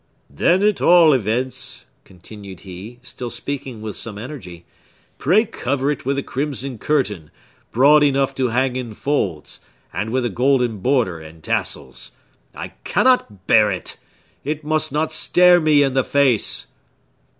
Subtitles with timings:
[0.31, 4.65] "Then, at all events," continued he, still speaking with some energy,
[5.19, 7.29] "pray cover it with a crimson curtain,
[7.69, 9.59] broad enough to hang in folds,
[9.93, 12.13] and with a golden border and tassels.
[12.55, 13.97] I cannot bear it!
[14.43, 16.65] It must not stare me in the face!"